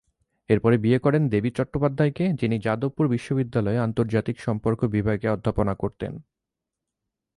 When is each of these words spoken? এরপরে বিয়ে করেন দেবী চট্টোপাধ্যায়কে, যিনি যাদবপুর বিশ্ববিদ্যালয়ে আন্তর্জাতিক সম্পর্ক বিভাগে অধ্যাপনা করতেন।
এরপরে 0.49 0.75
বিয়ে 0.77 0.99
করেন 0.99 1.23
দেবী 1.29 1.49
চট্টোপাধ্যায়কে, 1.49 2.25
যিনি 2.33 2.55
যাদবপুর 2.59 3.05
বিশ্ববিদ্যালয়ে 3.07 3.79
আন্তর্জাতিক 3.79 4.37
সম্পর্ক 4.39 4.79
বিভাগে 4.85 5.27
অধ্যাপনা 5.29 5.73
করতেন। 5.75 6.13